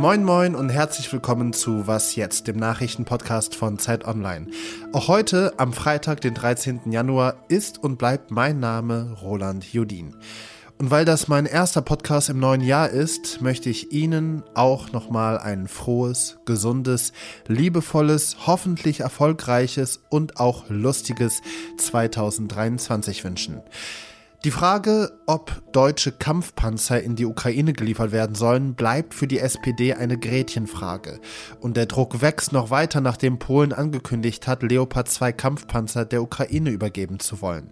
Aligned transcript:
Moin 0.00 0.24
Moin 0.24 0.54
und 0.54 0.70
herzlich 0.70 1.12
willkommen 1.12 1.52
zu 1.52 1.86
Was 1.86 2.16
jetzt, 2.16 2.48
dem 2.48 2.56
Nachrichtenpodcast 2.56 3.54
von 3.54 3.78
Zeit 3.78 4.06
Online. 4.06 4.46
Auch 4.94 5.08
heute, 5.08 5.52
am 5.58 5.74
Freitag, 5.74 6.22
den 6.22 6.32
13. 6.32 6.90
Januar, 6.90 7.44
ist 7.48 7.76
und 7.84 7.98
bleibt 7.98 8.30
mein 8.30 8.60
Name 8.60 9.14
Roland 9.20 9.62
Judin. 9.74 10.16
Und 10.78 10.90
weil 10.90 11.04
das 11.04 11.28
mein 11.28 11.44
erster 11.44 11.82
Podcast 11.82 12.30
im 12.30 12.38
neuen 12.38 12.62
Jahr 12.62 12.88
ist, 12.88 13.42
möchte 13.42 13.68
ich 13.68 13.92
Ihnen 13.92 14.42
auch 14.54 14.90
nochmal 14.90 15.36
ein 15.36 15.68
frohes, 15.68 16.38
gesundes, 16.46 17.12
liebevolles, 17.46 18.46
hoffentlich 18.46 19.00
erfolgreiches 19.00 20.00
und 20.08 20.40
auch 20.40 20.64
lustiges 20.70 21.42
2023 21.76 23.22
wünschen. 23.22 23.60
Die 24.42 24.50
Frage, 24.50 25.12
ob 25.26 25.62
deutsche 25.70 26.12
Kampfpanzer 26.12 27.02
in 27.02 27.14
die 27.14 27.26
Ukraine 27.26 27.74
geliefert 27.74 28.10
werden 28.10 28.34
sollen, 28.34 28.74
bleibt 28.74 29.12
für 29.12 29.26
die 29.26 29.38
SPD 29.38 29.92
eine 29.92 30.16
Gretchenfrage. 30.16 31.20
Und 31.60 31.76
der 31.76 31.84
Druck 31.84 32.22
wächst 32.22 32.50
noch 32.50 32.70
weiter, 32.70 33.02
nachdem 33.02 33.38
Polen 33.38 33.74
angekündigt 33.74 34.48
hat, 34.48 34.62
Leopard 34.62 35.10
2 35.10 35.32
Kampfpanzer 35.32 36.06
der 36.06 36.22
Ukraine 36.22 36.70
übergeben 36.70 37.20
zu 37.20 37.42
wollen. 37.42 37.68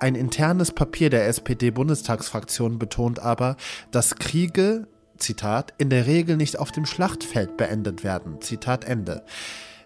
Ein 0.00 0.14
internes 0.14 0.72
Papier 0.72 1.10
der 1.10 1.26
SPD-Bundestagsfraktion 1.28 2.78
betont 2.78 3.18
aber, 3.18 3.58
dass 3.90 4.16
Kriege, 4.16 4.86
Zitat, 5.18 5.74
in 5.76 5.90
der 5.90 6.06
Regel 6.06 6.38
nicht 6.38 6.58
auf 6.58 6.72
dem 6.72 6.86
Schlachtfeld 6.86 7.58
beendet 7.58 8.02
werden. 8.02 8.40
Zitat 8.40 8.86
Ende. 8.86 9.24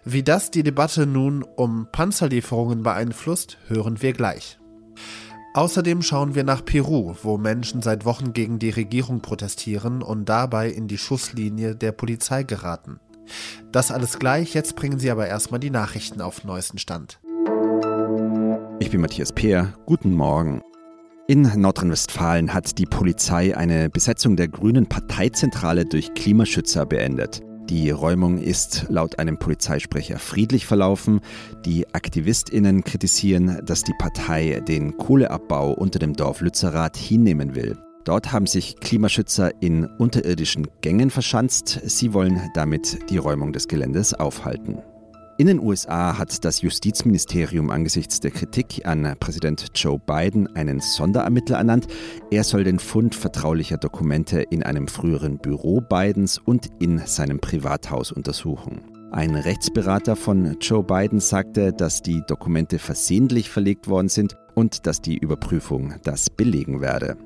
Wie 0.05 0.23
das 0.23 0.51
die 0.51 0.63
Debatte 0.63 1.05
nun 1.05 1.43
um 1.43 1.89
Panzerlieferungen 1.91 2.81
beeinflusst, 2.81 3.57
hören 3.67 4.01
wir 4.01 4.13
gleich. 4.13 4.57
Außerdem 5.55 6.01
schauen 6.01 6.33
wir 6.33 6.43
nach 6.43 6.65
Peru, 6.65 7.13
wo 7.21 7.37
Menschen 7.37 7.83
seit 7.83 8.05
Wochen 8.05 8.33
gegen 8.33 8.57
die 8.57 8.71
Regierung 8.71 9.21
protestieren 9.21 10.01
und 10.01 10.27
dabei 10.27 10.69
in 10.69 10.87
die 10.87 10.97
Schusslinie 10.97 11.75
der 11.75 11.91
Polizei 11.91 12.41
geraten. 12.41 12.99
Das 13.71 13.91
alles 13.91 14.17
gleich, 14.17 14.55
jetzt 14.55 14.75
bringen 14.75 14.97
Sie 14.97 15.11
aber 15.11 15.27
erstmal 15.27 15.59
die 15.59 15.69
Nachrichten 15.69 16.21
auf 16.21 16.43
neuesten 16.43 16.79
Stand. 16.79 17.19
Ich 18.79 18.89
bin 18.89 18.99
Matthias 18.99 19.31
Peer, 19.31 19.73
guten 19.85 20.13
Morgen. 20.13 20.63
In 21.27 21.43
Nordrhein-Westfalen 21.43 22.51
hat 22.51 22.79
die 22.79 22.85
Polizei 22.87 23.55
eine 23.55 23.91
Besetzung 23.91 24.35
der 24.35 24.47
grünen 24.47 24.87
Parteizentrale 24.87 25.85
durch 25.85 26.15
Klimaschützer 26.15 26.87
beendet. 26.87 27.41
Die 27.69 27.89
Räumung 27.91 28.39
ist 28.39 28.85
laut 28.89 29.19
einem 29.19 29.37
Polizeisprecher 29.37 30.19
friedlich 30.19 30.65
verlaufen. 30.65 31.21
Die 31.65 31.87
AktivistInnen 31.93 32.83
kritisieren, 32.83 33.61
dass 33.65 33.83
die 33.83 33.93
Partei 33.97 34.61
den 34.67 34.97
Kohleabbau 34.97 35.71
unter 35.71 35.97
dem 35.97 36.13
Dorf 36.13 36.41
Lützerath 36.41 36.97
hinnehmen 36.97 37.55
will. 37.55 37.77
Dort 38.03 38.33
haben 38.33 38.47
sich 38.47 38.75
Klimaschützer 38.81 39.61
in 39.61 39.85
unterirdischen 39.85 40.67
Gängen 40.81 41.09
verschanzt. 41.09 41.79
Sie 41.85 42.13
wollen 42.13 42.41
damit 42.53 43.09
die 43.09 43.17
Räumung 43.17 43.53
des 43.53 43.69
Geländes 43.69 44.13
aufhalten. 44.13 44.79
In 45.39 45.47
den 45.47 45.59
USA 45.59 46.19
hat 46.19 46.45
das 46.45 46.61
Justizministerium 46.61 47.71
angesichts 47.71 48.19
der 48.19 48.29
Kritik 48.29 48.85
an 48.85 49.15
Präsident 49.19 49.65
Joe 49.73 49.97
Biden 49.97 50.47
einen 50.55 50.79
Sonderermittler 50.79 51.57
ernannt. 51.57 51.87
Er 52.29 52.43
soll 52.43 52.63
den 52.63 52.77
Fund 52.77 53.15
vertraulicher 53.15 53.77
Dokumente 53.77 54.41
in 54.41 54.61
einem 54.61 54.87
früheren 54.87 55.39
Büro 55.39 55.81
Bidens 55.81 56.37
und 56.37 56.67
in 56.79 56.99
seinem 56.99 57.39
Privathaus 57.39 58.11
untersuchen. 58.11 58.81
Ein 59.11 59.33
Rechtsberater 59.33 60.15
von 60.15 60.57
Joe 60.61 60.83
Biden 60.83 61.19
sagte, 61.19 61.73
dass 61.73 62.03
die 62.03 62.21
Dokumente 62.27 62.77
versehentlich 62.77 63.49
verlegt 63.49 63.87
worden 63.87 64.09
sind 64.09 64.35
und 64.53 64.85
dass 64.85 65.01
die 65.01 65.17
Überprüfung 65.17 65.95
das 66.03 66.29
belegen 66.29 66.79
werde. 66.79 67.17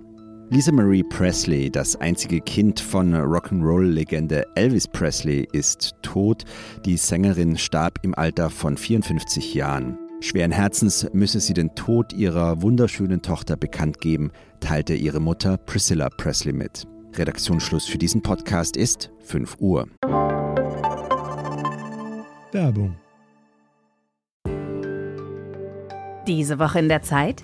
Lisa 0.50 0.72
Marie 0.72 1.04
Presley, 1.04 1.70
das 1.70 1.98
einzige 1.98 2.40
Kind 2.40 2.80
von 2.80 3.14
Rock'n'Roll-Legende 3.14 4.46
Elvis 4.56 4.88
Presley, 4.88 5.46
ist 5.52 5.96
tot. 6.02 6.46
Die 6.86 6.96
Sängerin 6.96 7.58
starb 7.58 8.00
im 8.04 8.16
Alter 8.16 8.50
von 8.50 8.78
54 8.78 9.54
Jahren. 9.54 9.98
Schweren 10.22 10.54
Herzens 10.54 11.06
müsse 11.12 11.42
sie 11.42 11.54
den 11.54 11.76
Tod 11.76 12.14
ihrer 12.14 12.62
wunderschönen 12.62 13.22
Tochter 13.22 13.58
bekannt 13.58 14.00
geben, 14.00 14.32
teilte 14.62 14.94
ihre 14.94 15.20
Mutter 15.20 15.58
Priscilla 15.58 16.08
Presley 16.16 16.54
mit. 16.54 16.88
Redaktionsschluss 17.14 17.86
für 17.86 17.98
diesen 17.98 18.22
Podcast 18.22 18.78
ist 18.78 19.12
5 19.26 19.58
Uhr. 19.60 19.90
Werbung. 22.54 22.96
Diese 26.26 26.58
Woche 26.58 26.80
in 26.80 26.88
der 26.88 27.02
Zeit? 27.02 27.44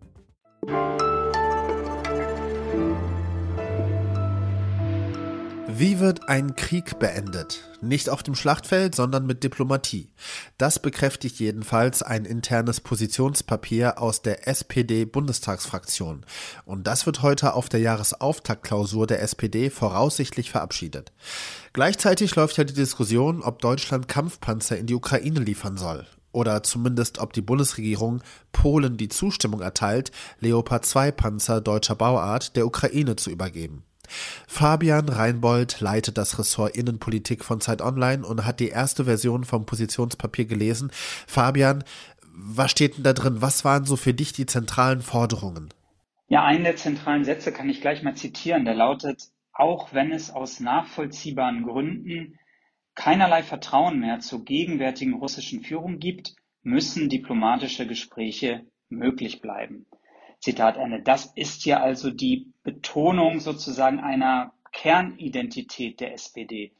Wie 5.81 5.99
wird 5.99 6.29
ein 6.29 6.55
Krieg 6.55 6.99
beendet? 6.99 7.63
Nicht 7.81 8.07
auf 8.11 8.21
dem 8.21 8.35
Schlachtfeld, 8.35 8.93
sondern 8.93 9.25
mit 9.25 9.43
Diplomatie. 9.43 10.09
Das 10.59 10.77
bekräftigt 10.77 11.39
jedenfalls 11.39 12.03
ein 12.03 12.25
internes 12.25 12.81
Positionspapier 12.81 13.99
aus 13.99 14.21
der 14.21 14.47
SPD-Bundestagsfraktion. 14.47 16.23
Und 16.65 16.85
das 16.85 17.07
wird 17.07 17.23
heute 17.23 17.55
auf 17.55 17.67
der 17.67 17.79
Jahresauftaktklausur 17.79 19.07
der 19.07 19.23
SPD 19.23 19.71
voraussichtlich 19.71 20.51
verabschiedet. 20.51 21.13
Gleichzeitig 21.73 22.35
läuft 22.35 22.57
ja 22.57 22.63
die 22.63 22.75
Diskussion, 22.75 23.41
ob 23.41 23.59
Deutschland 23.59 24.07
Kampfpanzer 24.07 24.77
in 24.77 24.85
die 24.85 24.93
Ukraine 24.93 25.39
liefern 25.39 25.77
soll 25.77 26.05
oder 26.31 26.61
zumindest 26.61 27.17
ob 27.17 27.33
die 27.33 27.41
Bundesregierung 27.41 28.21
Polen 28.51 28.97
die 28.97 29.09
Zustimmung 29.09 29.61
erteilt, 29.61 30.11
Leopard 30.41 30.85
2 30.85 31.11
Panzer 31.11 31.59
deutscher 31.59 31.95
Bauart 31.95 32.55
der 32.55 32.67
Ukraine 32.67 33.15
zu 33.15 33.31
übergeben. 33.31 33.83
Fabian 34.47 35.09
Reinbold 35.09 35.81
leitet 35.81 36.17
das 36.17 36.37
Ressort 36.39 36.75
Innenpolitik 36.75 37.43
von 37.43 37.61
Zeit 37.61 37.81
Online 37.81 38.25
und 38.25 38.45
hat 38.45 38.59
die 38.59 38.69
erste 38.69 39.05
Version 39.05 39.43
vom 39.43 39.65
Positionspapier 39.65 40.45
gelesen. 40.45 40.91
Fabian, 41.27 41.83
was 42.33 42.71
steht 42.71 42.97
denn 42.97 43.03
da 43.03 43.13
drin? 43.13 43.41
Was 43.41 43.65
waren 43.65 43.85
so 43.85 43.95
für 43.95 44.13
dich 44.13 44.33
die 44.33 44.45
zentralen 44.45 45.01
Forderungen? 45.01 45.73
Ja, 46.27 46.45
einen 46.45 46.63
der 46.63 46.77
zentralen 46.77 47.25
Sätze 47.25 47.51
kann 47.51 47.69
ich 47.69 47.81
gleich 47.81 48.03
mal 48.03 48.15
zitieren. 48.15 48.65
Der 48.65 48.73
lautet, 48.73 49.29
auch 49.51 49.93
wenn 49.93 50.11
es 50.11 50.31
aus 50.31 50.59
nachvollziehbaren 50.59 51.63
Gründen 51.63 52.39
keinerlei 52.95 53.43
Vertrauen 53.43 53.99
mehr 53.99 54.19
zur 54.19 54.45
gegenwärtigen 54.45 55.13
russischen 55.13 55.61
Führung 55.61 55.99
gibt, 55.99 56.35
müssen 56.63 57.09
diplomatische 57.09 57.87
Gespräche 57.87 58.65
möglich 58.89 59.41
bleiben. 59.41 59.85
Zitat 60.41 60.77
Ende. 60.77 61.01
Das 61.01 61.31
ist 61.35 61.65
ja 61.65 61.81
also 61.81 62.09
die 62.09 62.51
Betonung 62.63 63.39
sozusagen 63.39 63.99
einer 63.99 64.53
Kernidentität 64.71 65.99
der 65.99 66.13
SPD. 66.13 66.73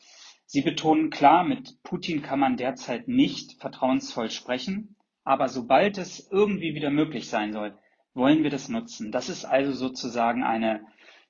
Sie 0.45 0.61
betonen 0.61 1.11
klar, 1.11 1.44
mit 1.44 1.81
Putin 1.83 2.21
kann 2.21 2.39
man 2.39 2.57
derzeit 2.57 3.07
nicht 3.07 3.61
vertrauensvoll 3.61 4.29
sprechen, 4.29 4.95
aber 5.23 5.47
sobald 5.47 5.97
es 5.97 6.27
irgendwie 6.31 6.73
wieder 6.73 6.89
möglich 6.89 7.29
sein 7.29 7.53
soll, 7.53 7.77
wollen 8.13 8.44
wir 8.44 8.50
das 8.50 8.67
nutzen. 8.67 9.11
Das 9.11 9.29
ist 9.29 9.45
also 9.45 9.71
sozusagen 9.71 10.44
eine, 10.44 10.81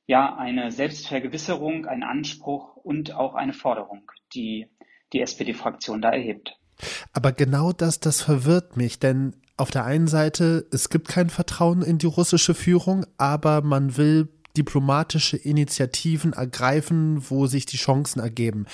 ja, 0.08 0.36
eine 0.36 0.72
Selbstvergewisserung, 0.72 1.86
ein 1.86 2.02
Anspruch 2.02 2.78
und 2.78 3.14
auch 3.14 3.36
eine 3.36 3.54
Forderung, 3.54 4.10
die 4.34 4.68
die 5.14 5.22
SPD-Fraktion 5.22 6.02
da 6.02 6.10
erhebt. 6.10 6.58
Aber 7.14 7.32
genau 7.32 7.74
das, 7.74 8.00
das 8.00 8.22
verwirrt 8.22 8.78
mich, 8.78 8.98
denn 8.98 9.36
auf 9.58 9.72
der 9.72 9.86
einen 9.86 10.08
Seite, 10.08 10.66
es 10.72 10.90
gibt 10.90 11.08
kein 11.08 11.30
Vertrauen 11.30 11.82
in 11.82 11.98
die 11.98 12.08
russische 12.08 12.54
Führung, 12.54 13.06
aber 13.18 13.62
man 13.62 13.98
will 13.98 14.30
diplomatische 14.58 15.38
Initiativen 15.38 16.34
ergreifen, 16.34 17.30
wo 17.30 17.48
sich 17.48 17.66
die 17.66 17.78
Chancen 17.78 18.20
ergeben. 18.20 18.66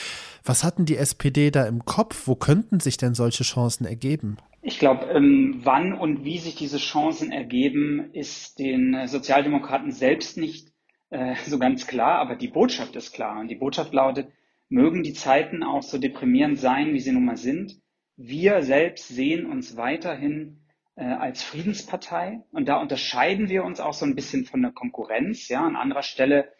Was 0.43 0.63
hatten 0.63 0.85
die 0.85 0.97
SPD 0.97 1.51
da 1.51 1.65
im 1.65 1.85
Kopf? 1.85 2.27
Wo 2.27 2.35
könnten 2.35 2.79
sich 2.79 2.97
denn 2.97 3.13
solche 3.13 3.43
Chancen 3.43 3.85
ergeben? 3.85 4.37
Ich 4.61 4.79
glaube, 4.79 5.05
ähm, 5.05 5.61
wann 5.63 5.93
und 5.93 6.25
wie 6.25 6.39
sich 6.39 6.55
diese 6.55 6.77
Chancen 6.77 7.31
ergeben, 7.31 8.09
ist 8.13 8.59
den 8.59 9.07
Sozialdemokraten 9.07 9.91
selbst 9.91 10.37
nicht 10.37 10.73
äh, 11.09 11.35
so 11.45 11.59
ganz 11.59 11.87
klar, 11.87 12.19
aber 12.19 12.35
die 12.35 12.49
Botschaft 12.49 12.95
ist 12.95 13.13
klar. 13.13 13.39
Und 13.39 13.49
die 13.49 13.55
Botschaft 13.55 13.93
lautet, 13.93 14.27
mögen 14.69 15.03
die 15.03 15.13
Zeiten 15.13 15.63
auch 15.63 15.83
so 15.83 15.97
deprimierend 15.97 16.59
sein, 16.59 16.93
wie 16.93 16.99
sie 16.99 17.11
nun 17.11 17.25
mal 17.25 17.37
sind. 17.37 17.79
Wir 18.17 18.63
selbst 18.63 19.07
sehen 19.09 19.45
uns 19.45 19.77
weiterhin 19.77 20.66
äh, 20.97 21.05
als 21.05 21.43
Friedenspartei. 21.43 22.43
Und 22.51 22.67
da 22.67 22.81
unterscheiden 22.81 23.49
wir 23.49 23.63
uns 23.63 23.79
auch 23.79 23.93
so 23.93 24.05
ein 24.05 24.15
bisschen 24.15 24.45
von 24.45 24.61
der 24.61 24.71
Konkurrenz. 24.71 25.47
Ja, 25.47 25.65
an 25.65 25.75
anderer 25.75 26.03
Stelle 26.03 26.51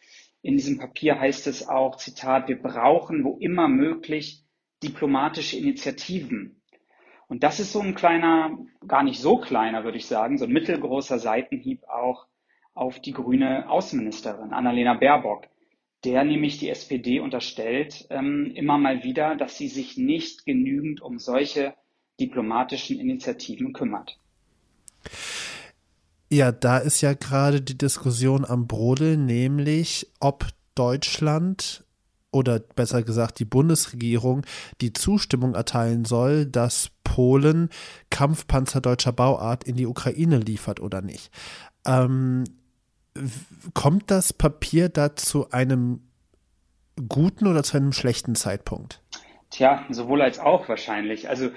in 0.42 0.56
diesem 0.56 0.78
Papier 0.78 1.19
heißt 1.19 1.48
es 1.48 1.68
auch, 1.68 1.98
Zitat, 1.98 2.48
wir 2.48 2.62
brauchen 2.62 3.24
wo 3.24 3.38
immer 3.38 3.68
möglich 3.68 4.45
diplomatische 4.84 5.57
Initiativen. 5.57 6.62
Und 7.28 7.44
das 7.44 7.60
ist 7.60 7.74
so 7.74 7.81
ein 7.81 7.95
kleiner, 7.95 8.57
gar 8.88 9.04
nicht 9.04 9.19
so 9.19 9.38
kleiner, 9.38 9.84
würde 9.84 9.98
ich 9.98 10.06
sagen, 10.06 10.38
so 10.38 10.45
ein 10.45 10.54
mittelgroßer 10.54 11.19
Seitenhieb 11.19 11.84
auch 11.89 12.28
auf 12.74 13.00
die 13.00 13.12
grüne 13.12 13.69
Außenministerin 13.69 14.54
Annalena 14.54 14.94
Baerbock, 14.94 15.48
der 16.06 16.24
nämlich 16.24 16.60
die 16.60 16.69
SPD 16.69 17.19
unterstellt 17.19 18.06
ähm, 18.12 18.51
immer 18.56 18.78
mal 18.78 19.04
wieder, 19.04 19.36
dass 19.36 19.57
sie 19.57 19.68
sich 19.68 19.98
nicht 19.98 20.45
genügend 20.45 21.01
um 21.01 21.18
solche 21.18 21.74
diplomatischen 22.19 23.00
Initiativen 23.00 23.74
kümmert. 23.74 24.19
Ja, 26.30 26.52
da 26.52 26.78
ist 26.78 27.02
ja 27.02 27.14
gerade 27.14 27.62
die 27.62 27.78
Diskussion 27.78 28.44
am 28.44 28.68
Brodel, 28.68 29.18
nämlich 29.18 30.12
ob 30.20 30.48
Deutschland 30.76 31.86
oder 32.32 32.60
besser 32.60 33.02
gesagt 33.04 33.40
die 33.40 33.46
Bundesregierung 33.46 34.46
die 34.82 34.94
Zustimmung 34.94 35.56
erteilen 35.56 36.06
soll, 36.06 36.46
dass 36.46 36.92
Polen 37.04 37.70
Kampfpanzer 38.10 38.82
deutscher 38.82 39.14
Bauart 39.14 39.64
in 39.64 39.76
die 39.76 39.88
Ukraine 39.88 40.38
liefert 40.38 40.80
oder 40.82 41.02
nicht. 41.02 41.32
Ähm, 41.86 42.44
kommt 43.74 44.12
das 44.12 44.34
Papier 44.34 44.90
da 44.90 45.16
zu 45.16 45.50
einem 45.52 46.02
guten 47.08 47.48
oder 47.48 47.64
zu 47.64 47.78
einem 47.78 47.94
schlechten 47.94 48.36
Zeitpunkt? 48.36 49.02
Tja, 49.50 49.86
sowohl 49.90 50.22
als 50.22 50.40
auch 50.40 50.68
wahrscheinlich. 50.68 51.30
Also 51.30 51.50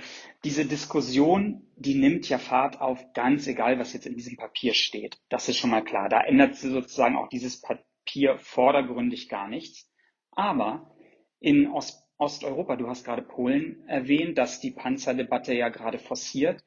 diese 0.45 0.65
Diskussion, 0.65 1.67
die 1.77 1.95
nimmt 1.95 2.29
ja 2.29 2.39
Fahrt 2.39 2.81
auf, 2.81 3.13
ganz 3.13 3.47
egal, 3.47 3.79
was 3.79 3.93
jetzt 3.93 4.07
in 4.07 4.17
diesem 4.17 4.37
Papier 4.37 4.75
steht. 4.75 5.19
Das 5.29 5.49
ist 5.49 5.59
schon 5.59 5.71
mal 5.71 5.85
klar. 5.85 6.09
Da 6.09 6.23
ändert 6.23 6.57
sozusagen 6.57 7.17
auch 7.17 7.29
dieses 7.29 7.61
Papier 7.61 8.39
vordergründig 8.39 9.29
gar 9.29 9.49
nichts. 9.49 9.91
Aber 10.33 10.95
in 11.41 11.69
Ost 11.69 12.07
Osteuropa, 12.17 12.77
du 12.77 12.87
hast 12.87 13.05
gerade 13.05 13.23
Polen 13.23 13.83
erwähnt, 13.89 14.37
dass 14.37 14.61
die 14.61 14.73
Panzerdebatte 14.73 15.55
ja 15.55 15.71
gerade 15.71 15.99
forciert. 15.99 16.63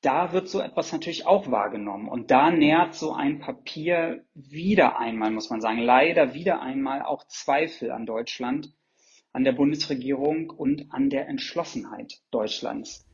Da 0.00 0.32
wird 0.32 0.48
so 0.48 0.60
etwas 0.60 0.92
natürlich 0.92 1.26
auch 1.26 1.50
wahrgenommen. 1.50 2.08
Und 2.08 2.30
da 2.30 2.52
nährt 2.52 2.94
so 2.94 3.12
ein 3.12 3.40
Papier 3.40 4.24
wieder 4.34 4.96
einmal, 4.96 5.32
muss 5.32 5.50
man 5.50 5.60
sagen, 5.60 5.80
leider 5.80 6.34
wieder 6.34 6.62
einmal 6.62 7.02
auch 7.02 7.26
Zweifel 7.26 7.90
an 7.90 8.06
Deutschland, 8.06 8.72
an 9.32 9.44
der 9.44 9.52
Bundesregierung 9.52 10.50
und 10.50 10.86
an 10.90 11.10
der 11.10 11.28
Entschlossenheit 11.28 12.20
Deutschlands. 12.30 13.04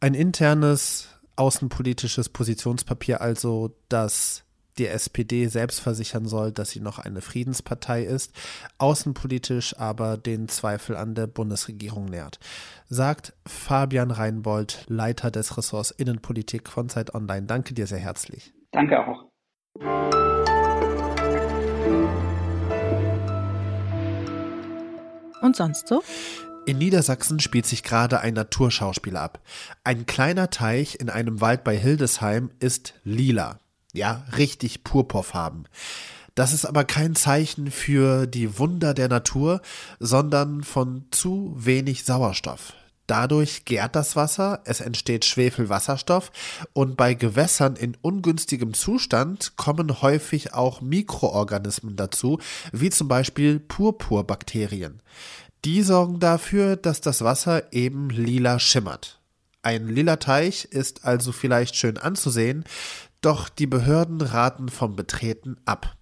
Ein 0.00 0.14
internes 0.14 1.08
außenpolitisches 1.36 2.28
Positionspapier 2.28 3.20
also, 3.20 3.74
das 3.88 4.44
die 4.78 4.86
SPD 4.86 5.46
selbst 5.46 5.80
versichern 5.80 6.26
soll, 6.26 6.52
dass 6.52 6.70
sie 6.70 6.80
noch 6.80 6.98
eine 6.98 7.20
Friedenspartei 7.20 8.04
ist, 8.04 8.32
außenpolitisch 8.78 9.78
aber 9.78 10.16
den 10.16 10.48
Zweifel 10.48 10.96
an 10.96 11.14
der 11.14 11.26
Bundesregierung 11.26 12.06
nährt, 12.06 12.38
sagt 12.88 13.34
Fabian 13.46 14.10
Reinbold, 14.10 14.84
Leiter 14.88 15.30
des 15.30 15.56
Ressorts 15.58 15.90
Innenpolitik 15.90 16.68
von 16.68 16.88
Zeit 16.88 17.14
Online. 17.14 17.46
Danke 17.46 17.74
dir 17.74 17.86
sehr 17.86 17.98
herzlich. 17.98 18.52
Danke 18.70 19.06
auch. 19.06 20.31
Und 25.42 25.56
sonst 25.56 25.88
so? 25.88 26.02
In 26.64 26.78
Niedersachsen 26.78 27.40
spielt 27.40 27.66
sich 27.66 27.82
gerade 27.82 28.20
ein 28.20 28.34
Naturschauspiel 28.34 29.16
ab. 29.16 29.40
Ein 29.82 30.06
kleiner 30.06 30.48
Teich 30.50 30.98
in 31.00 31.10
einem 31.10 31.40
Wald 31.40 31.64
bei 31.64 31.76
Hildesheim 31.76 32.52
ist 32.60 32.94
lila. 33.02 33.58
Ja, 33.92 34.24
richtig 34.36 34.84
purpurfarben. 34.84 35.66
Das 36.36 36.52
ist 36.52 36.64
aber 36.64 36.84
kein 36.84 37.14
Zeichen 37.16 37.70
für 37.70 38.26
die 38.26 38.58
Wunder 38.58 38.94
der 38.94 39.08
Natur, 39.08 39.60
sondern 39.98 40.62
von 40.62 41.06
zu 41.10 41.52
wenig 41.56 42.04
Sauerstoff. 42.04 42.72
Dadurch 43.06 43.64
gärt 43.64 43.96
das 43.96 44.16
Wasser, 44.16 44.62
es 44.64 44.80
entsteht 44.80 45.24
Schwefelwasserstoff 45.24 46.30
und 46.72 46.96
bei 46.96 47.14
Gewässern 47.14 47.76
in 47.76 47.96
ungünstigem 48.00 48.74
Zustand 48.74 49.56
kommen 49.56 50.02
häufig 50.02 50.54
auch 50.54 50.80
Mikroorganismen 50.80 51.96
dazu, 51.96 52.38
wie 52.72 52.90
zum 52.90 53.08
Beispiel 53.08 53.58
Purpurbakterien. 53.58 55.02
Die 55.64 55.82
sorgen 55.82 56.20
dafür, 56.20 56.76
dass 56.76 57.00
das 57.00 57.22
Wasser 57.22 57.72
eben 57.72 58.10
lila 58.10 58.58
schimmert. 58.58 59.20
Ein 59.62 59.88
lila 59.88 60.16
Teich 60.16 60.64
ist 60.64 61.04
also 61.04 61.30
vielleicht 61.30 61.76
schön 61.76 61.98
anzusehen, 61.98 62.64
doch 63.20 63.48
die 63.48 63.68
Behörden 63.68 64.20
raten 64.20 64.68
vom 64.68 64.96
Betreten 64.96 65.56
ab. 65.64 65.96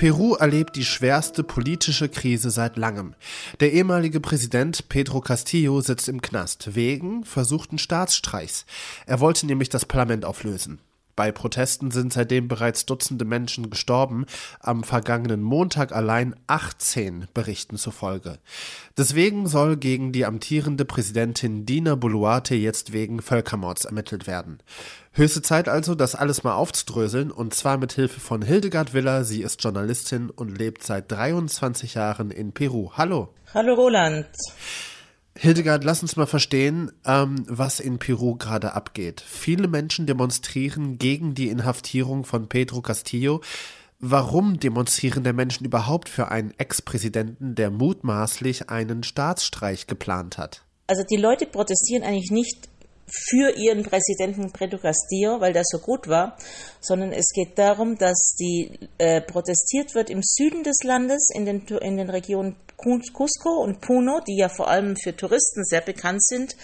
Peru 0.00 0.32
erlebt 0.34 0.76
die 0.76 0.86
schwerste 0.86 1.44
politische 1.44 2.08
Krise 2.08 2.48
seit 2.48 2.78
langem. 2.78 3.14
Der 3.60 3.74
ehemalige 3.74 4.18
Präsident 4.18 4.88
Pedro 4.88 5.20
Castillo 5.20 5.82
sitzt 5.82 6.08
im 6.08 6.22
Knast 6.22 6.74
wegen 6.74 7.22
versuchten 7.26 7.76
Staatsstreichs. 7.76 8.64
Er 9.04 9.20
wollte 9.20 9.44
nämlich 9.44 9.68
das 9.68 9.84
Parlament 9.84 10.24
auflösen. 10.24 10.80
Bei 11.20 11.32
Protesten 11.32 11.90
sind 11.90 12.14
seitdem 12.14 12.48
bereits 12.48 12.86
Dutzende 12.86 13.26
Menschen 13.26 13.68
gestorben, 13.68 14.24
am 14.58 14.82
vergangenen 14.82 15.42
Montag 15.42 15.92
allein 15.92 16.34
18 16.46 17.26
Berichten 17.34 17.76
zufolge. 17.76 18.38
Deswegen 18.96 19.46
soll 19.46 19.76
gegen 19.76 20.12
die 20.12 20.24
amtierende 20.24 20.86
Präsidentin 20.86 21.66
Dina 21.66 21.94
Boluarte 21.94 22.54
jetzt 22.54 22.94
wegen 22.94 23.20
Völkermords 23.20 23.84
ermittelt 23.84 24.26
werden. 24.26 24.60
Höchste 25.12 25.42
Zeit 25.42 25.68
also, 25.68 25.94
das 25.94 26.14
alles 26.14 26.42
mal 26.42 26.54
aufzudröseln 26.54 27.30
und 27.30 27.52
zwar 27.52 27.76
mit 27.76 27.92
Hilfe 27.92 28.18
von 28.18 28.40
Hildegard 28.40 28.94
Willer. 28.94 29.24
Sie 29.24 29.42
ist 29.42 29.62
Journalistin 29.62 30.30
und 30.30 30.56
lebt 30.56 30.82
seit 30.84 31.12
23 31.12 31.96
Jahren 31.96 32.30
in 32.30 32.52
Peru. 32.52 32.92
Hallo. 32.96 33.28
Hallo 33.52 33.74
Roland. 33.74 34.24
Hildegard, 35.42 35.84
lass 35.84 36.02
uns 36.02 36.16
mal 36.16 36.26
verstehen, 36.26 36.92
ähm, 37.06 37.46
was 37.48 37.80
in 37.80 37.98
Peru 37.98 38.36
gerade 38.36 38.74
abgeht. 38.74 39.22
Viele 39.26 39.68
Menschen 39.68 40.04
demonstrieren 40.04 40.98
gegen 40.98 41.34
die 41.34 41.48
Inhaftierung 41.48 42.26
von 42.26 42.46
Pedro 42.46 42.82
Castillo. 42.82 43.40
Warum 43.98 44.60
demonstrieren 44.60 45.24
der 45.24 45.32
Menschen 45.32 45.64
überhaupt 45.64 46.10
für 46.10 46.30
einen 46.30 46.52
Ex-Präsidenten, 46.58 47.54
der 47.54 47.70
mutmaßlich 47.70 48.68
einen 48.68 49.02
Staatsstreich 49.02 49.86
geplant 49.86 50.36
hat? 50.36 50.62
Also 50.86 51.04
die 51.10 51.16
Leute 51.16 51.46
protestieren 51.46 52.02
eigentlich 52.02 52.30
nicht 52.30 52.68
für 53.10 53.56
ihren 53.56 53.82
Präsidenten 53.82 54.52
Pedro 54.52 54.76
Castillo, 54.76 55.40
weil 55.40 55.54
der 55.54 55.62
so 55.64 55.78
gut 55.78 56.06
war, 56.06 56.36
sondern 56.80 57.12
es 57.12 57.30
geht 57.34 57.58
darum, 57.58 57.96
dass 57.96 58.36
die 58.38 58.78
äh, 58.98 59.22
protestiert 59.22 59.94
wird 59.94 60.10
im 60.10 60.20
Süden 60.22 60.64
des 60.64 60.82
Landes, 60.84 61.28
in 61.34 61.46
den, 61.46 61.66
in 61.66 61.96
den 61.96 62.10
Regionen 62.10 62.56
Cusco 62.82 63.62
und 63.62 63.80
Puno, 63.80 64.20
die 64.26 64.36
ja 64.36 64.48
vor 64.48 64.68
allem 64.68 64.96
für 64.96 65.14
Touristen 65.16 65.64
sehr 65.64 65.80
bekannt 65.80 66.24
sind 66.24 66.56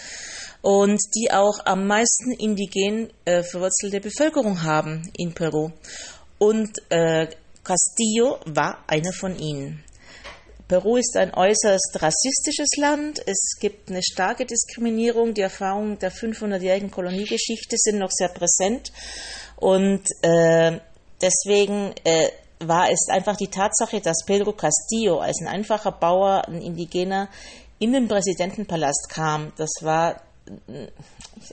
und 0.63 1.01
die 1.15 1.31
auch 1.31 1.61
am 1.65 1.87
meisten 1.87 2.33
indigen 2.33 3.11
äh, 3.25 3.43
verwurzelte 3.43 4.01
Bevölkerung 4.01 4.63
haben 4.63 5.11
in 5.17 5.33
Peru. 5.33 5.71
Und 6.39 6.71
äh, 6.91 7.29
Castillo 7.63 8.39
war 8.47 8.85
einer 8.87 9.13
von 9.13 9.39
ihnen. 9.39 9.83
Peru 10.69 10.97
ist 10.97 11.17
ein 11.17 11.33
äußerst 11.33 12.03
rassistisches 12.03 12.71
Land. 12.79 13.23
Es 13.25 13.57
gibt 13.61 13.89
eine 13.89 14.03
starke 14.03 14.45
Diskriminierung. 14.45 15.33
Die 15.33 15.43
Erfahrungen 15.43 15.99
der 15.99 16.11
500-jährigen 16.11 16.91
Koloniegeschichte 16.91 17.77
sind 17.79 17.99
noch 17.99 18.11
sehr 18.11 18.29
präsent. 18.29 18.91
Und 19.57 20.03
äh, 20.23 20.81
deswegen 21.23 21.95
äh, 22.03 22.31
war 22.61 22.91
es 22.91 23.09
einfach 23.11 23.37
die 23.37 23.49
Tatsache, 23.49 24.01
dass 24.01 24.25
Pedro 24.27 24.53
Castillo 24.53 25.19
als 25.19 25.41
ein 25.41 25.49
einfacher 25.49 25.93
Bauer, 25.93 26.43
ein 26.47 26.63
Indigener, 26.63 27.29
in 27.79 27.93
den 27.93 28.09
Präsidentenpalast 28.09 29.09
kam. 29.11 29.53
Das 29.57 29.71
war 29.83 30.23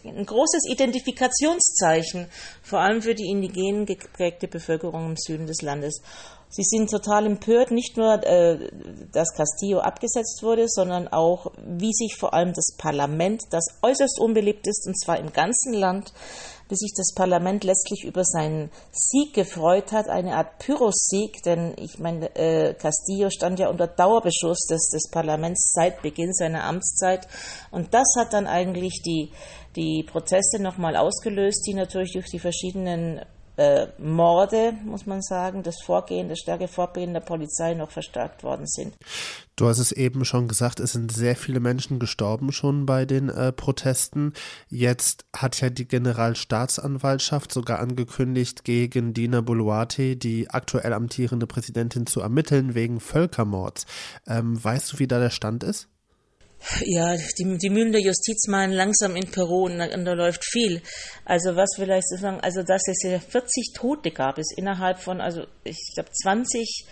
ein 0.06 0.26
großes 0.26 0.70
Identifikationszeichen, 0.70 2.28
vor 2.62 2.80
allem 2.80 3.02
für 3.02 3.16
die 3.16 3.30
indigenen 3.30 3.86
geprägte 3.86 4.48
Bevölkerung 4.48 5.08
im 5.08 5.18
Süden 5.18 5.48
des 5.48 5.62
Landes. 5.62 6.02
Sie 6.50 6.64
sind 6.64 6.92
total 6.92 7.26
empört, 7.26 7.72
nicht 7.72 7.98
nur, 7.98 8.24
äh, 8.24 8.70
dass 9.12 9.34
Castillo 9.36 9.80
abgesetzt 9.80 10.44
wurde, 10.44 10.66
sondern 10.68 11.08
auch, 11.08 11.52
wie 11.66 11.92
sich 11.92 12.16
vor 12.16 12.36
allem 12.36 12.54
das 12.54 12.76
Parlament, 12.78 13.42
das 13.50 13.66
äußerst 13.82 14.20
unbeliebt 14.20 14.68
ist, 14.68 14.86
und 14.86 14.94
zwar 15.00 15.18
im 15.18 15.34
ganzen 15.34 15.74
Land, 15.74 16.14
wie 16.70 16.76
sich 16.76 16.94
das 16.96 17.14
Parlament 17.14 17.64
letztlich 17.64 18.04
über 18.04 18.24
seinen 18.24 18.72
Sieg 18.92 19.34
gefreut 19.34 19.92
hat, 19.92 20.08
eine 20.08 20.36
Art 20.36 20.60
Pyrrhus-Sieg, 20.60 21.44
denn 21.44 21.74
ich 21.78 22.00
meine, 22.00 22.36
äh, 22.36 22.74
Castillo 22.74 23.30
stand 23.30 23.60
ja 23.60 23.70
unter 23.70 23.88
Dauerbeschuss 23.88 24.66
des, 24.70 24.90
des 24.90 25.10
Parlaments 25.12 25.72
seit 25.74 26.02
Beginn 26.02 26.34
seiner 26.34 26.64
Amtszeit. 26.64 27.28
Und 27.72 27.94
das 27.94 28.08
hat 28.18 28.34
dann 28.34 28.48
eigentlich 28.48 29.02
die, 29.06 29.32
die 29.76 30.04
Proteste 30.04 30.62
nochmal 30.62 30.96
ausgelöst, 30.96 31.66
die 31.68 31.74
natürlich 31.74 32.14
durch 32.14 32.30
die 32.30 32.40
verschiedenen 32.40 33.22
äh, 33.58 33.88
Morde, 33.98 34.74
muss 34.84 35.06
man 35.06 35.22
sagen, 35.22 35.64
das 35.64 35.82
Vorgehen, 35.84 36.30
das 36.30 36.40
starke 36.40 36.68
Vorgehen 36.68 37.14
der 37.14 37.22
Polizei 37.22 37.74
noch 37.74 37.92
verstärkt 37.92 38.44
worden 38.44 38.66
sind. 38.68 38.96
Du 39.56 39.68
hast 39.68 39.78
es 39.78 39.92
eben 39.92 40.26
schon 40.26 40.48
gesagt, 40.48 40.80
es 40.80 40.94
sind 40.94 41.12
sehr 41.12 41.36
viele 41.36 41.60
Menschen 41.60 42.00
gestorben 42.00 42.52
schon 42.52 42.88
bei 42.88 43.06
den 43.06 43.30
äh, 43.30 43.52
Protesten. 43.52 44.34
Jetzt 44.70 45.26
hat 45.36 45.62
ja 45.62 45.70
die 45.70 45.88
Generalstaatsanwaltschaft 45.88 47.52
sogar 47.52 47.80
angekündigt, 47.80 48.64
gegen 48.64 49.14
Dina 49.14 49.42
Boluarte, 49.42 50.16
die 50.16 50.50
aktuell 50.50 50.94
amtierende 50.94 51.46
Präsidentin, 51.46 52.08
zu 52.08 52.22
ermitteln 52.22 52.74
wegen 52.74 53.00
Völkermords. 53.00 53.86
Ähm, 54.26 54.62
weißt 54.64 54.94
du, 54.94 55.00
wie 55.00 55.08
da 55.08 55.20
der 55.20 55.30
Stand 55.30 55.64
ist? 55.64 55.88
Ja, 56.86 57.16
die, 57.18 57.58
die 57.58 57.70
Mühlen 57.70 57.92
der 57.92 58.02
Justiz 58.02 58.48
malen 58.48 58.72
langsam 58.72 59.16
in 59.16 59.30
Peru 59.30 59.66
und, 59.66 59.82
und, 59.82 60.06
da 60.06 60.14
läuft 60.14 60.46
viel. 60.46 60.82
Also 61.26 61.56
was 61.56 61.70
vielleicht 61.76 62.08
so 62.08 62.18
sagen, 62.18 62.40
also 62.42 62.64
dass 62.64 62.82
es 62.88 63.04
ja 63.04 63.20
40 63.20 63.74
Tote 63.76 64.12
gab, 64.12 64.38
ist 64.38 64.58
innerhalb 64.58 65.00
von, 65.00 65.20
also 65.20 65.46
ich 65.64 65.78
glaube 65.94 66.10
20, 66.12 66.86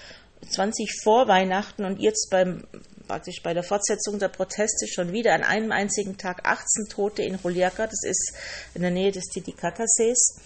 20 0.50 1.02
vor 1.04 1.28
Weihnachten 1.28 1.86
und 1.86 2.02
jetzt 2.02 2.30
beim 2.30 2.64
praktisch 3.08 3.42
bei 3.44 3.54
der 3.54 3.64
Fortsetzung 3.64 4.20
der 4.20 4.30
Proteste 4.30 4.88
schon 4.88 5.12
wieder 5.12 5.34
an 5.34 5.44
einem 5.44 5.74
einzigen 5.74 6.18
Tag 6.18 6.46
18 6.46 6.88
Tote 6.90 7.24
in 7.24 7.38
Juliaca, 7.44 7.86
das 7.86 8.04
ist 8.06 8.34
in 8.74 8.84
der 8.84 8.92
Nähe 8.92 9.12
des 9.12 9.26
Titicaca-Sees. 9.26 10.40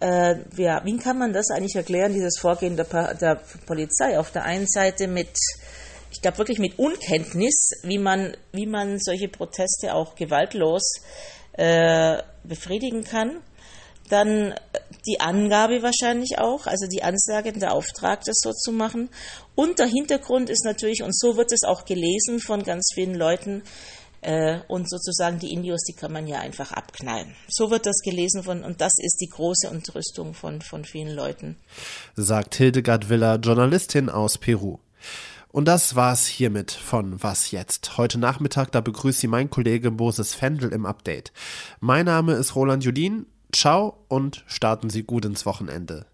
Äh, 0.00 0.36
ja, 0.56 0.84
wie 0.84 0.98
kann 0.98 1.18
man 1.18 1.32
das 1.32 1.50
eigentlich 1.50 1.74
erklären, 1.74 2.12
dieses 2.12 2.38
Vorgehen 2.38 2.76
der, 2.76 3.14
der 3.14 3.40
Polizei? 3.64 4.18
Auf 4.18 4.30
der 4.30 4.44
einen 4.44 4.66
Seite 4.66 5.08
mit 5.08 5.38
ich 6.16 6.22
glaube 6.22 6.38
wirklich 6.38 6.58
mit 6.58 6.78
Unkenntnis, 6.78 7.72
wie 7.82 7.98
man, 7.98 8.34
wie 8.50 8.66
man 8.66 8.98
solche 8.98 9.28
Proteste 9.28 9.94
auch 9.94 10.14
gewaltlos 10.14 11.02
äh, 11.52 12.22
befriedigen 12.42 13.04
kann. 13.04 13.42
Dann 14.08 14.54
die 15.06 15.20
Angabe 15.20 15.82
wahrscheinlich 15.82 16.38
auch, 16.38 16.66
also 16.66 16.86
die 16.86 17.02
Ansage, 17.02 17.52
der 17.52 17.74
Auftrag, 17.74 18.24
das 18.24 18.36
so 18.40 18.52
zu 18.52 18.72
machen. 18.72 19.10
Und 19.54 19.78
der 19.78 19.88
Hintergrund 19.88 20.48
ist 20.48 20.64
natürlich, 20.64 21.02
und 21.02 21.14
so 21.14 21.36
wird 21.36 21.52
es 21.52 21.64
auch 21.64 21.84
gelesen 21.84 22.40
von 22.40 22.62
ganz 22.62 22.92
vielen 22.94 23.14
Leuten, 23.14 23.62
äh, 24.22 24.60
und 24.68 24.88
sozusagen 24.88 25.38
die 25.38 25.52
Indios, 25.52 25.82
die 25.82 25.92
kann 25.92 26.12
man 26.12 26.26
ja 26.26 26.38
einfach 26.38 26.72
abknallen. 26.72 27.34
So 27.48 27.70
wird 27.70 27.84
das 27.84 27.98
gelesen 28.02 28.42
von, 28.42 28.64
und 28.64 28.80
das 28.80 28.94
ist 28.96 29.18
die 29.20 29.28
große 29.28 29.66
Entrüstung 29.66 30.32
von, 30.32 30.62
von 30.62 30.86
vielen 30.86 31.14
Leuten. 31.14 31.58
Sagt 32.14 32.54
Hildegard 32.54 33.10
Willer, 33.10 33.36
Journalistin 33.36 34.08
aus 34.08 34.38
Peru. 34.38 34.78
Und 35.56 35.64
das 35.64 35.96
war's 35.96 36.26
hiermit 36.26 36.70
von 36.70 37.22
Was 37.22 37.50
jetzt? 37.50 37.96
Heute 37.96 38.18
Nachmittag, 38.18 38.72
da 38.72 38.82
begrüßt 38.82 39.20
Sie 39.20 39.26
mein 39.26 39.48
Kollege 39.48 39.90
Moses 39.90 40.34
Fendel 40.34 40.70
im 40.70 40.84
Update. 40.84 41.32
Mein 41.80 42.04
Name 42.04 42.34
ist 42.34 42.54
Roland 42.54 42.84
Judin. 42.84 43.24
Ciao 43.54 44.04
und 44.08 44.44
starten 44.48 44.90
Sie 44.90 45.04
gut 45.04 45.24
ins 45.24 45.46
Wochenende. 45.46 46.04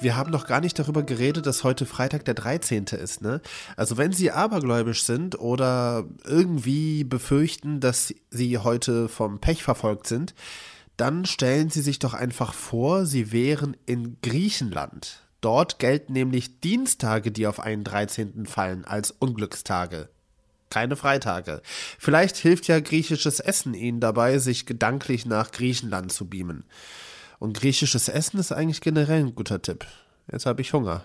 Wir 0.00 0.16
haben 0.16 0.32
noch 0.32 0.48
gar 0.48 0.60
nicht 0.60 0.76
darüber 0.76 1.04
geredet, 1.04 1.46
dass 1.46 1.62
heute 1.62 1.86
Freitag 1.86 2.24
der 2.24 2.34
13. 2.34 2.86
ist, 3.00 3.22
ne? 3.22 3.40
Also 3.76 3.96
wenn 3.96 4.10
Sie 4.10 4.32
abergläubisch 4.32 5.04
sind 5.04 5.38
oder 5.38 6.04
irgendwie 6.24 7.04
befürchten, 7.04 7.78
dass 7.78 8.12
Sie 8.30 8.58
heute 8.58 9.08
vom 9.08 9.38
Pech 9.38 9.62
verfolgt 9.62 10.08
sind, 10.08 10.34
dann 10.98 11.24
stellen 11.24 11.70
Sie 11.70 11.80
sich 11.80 11.98
doch 11.98 12.12
einfach 12.12 12.52
vor, 12.52 13.06
Sie 13.06 13.32
wären 13.32 13.76
in 13.86 14.18
Griechenland. 14.20 15.22
Dort 15.40 15.78
gelten 15.78 16.12
nämlich 16.12 16.60
Dienstage, 16.60 17.30
die 17.30 17.46
auf 17.46 17.60
einen 17.60 17.84
13. 17.84 18.46
fallen, 18.46 18.84
als 18.84 19.12
Unglückstage. 19.12 20.08
Keine 20.70 20.96
Freitage. 20.96 21.62
Vielleicht 21.98 22.36
hilft 22.36 22.66
ja 22.66 22.80
griechisches 22.80 23.40
Essen 23.40 23.74
Ihnen 23.74 24.00
dabei, 24.00 24.38
sich 24.38 24.66
gedanklich 24.66 25.24
nach 25.24 25.52
Griechenland 25.52 26.12
zu 26.12 26.28
beamen. 26.28 26.64
Und 27.38 27.58
griechisches 27.58 28.08
Essen 28.08 28.38
ist 28.38 28.52
eigentlich 28.52 28.80
generell 28.80 29.20
ein 29.20 29.34
guter 29.34 29.62
Tipp. 29.62 29.86
Jetzt 30.30 30.46
habe 30.46 30.60
ich 30.60 30.72
Hunger. 30.72 31.04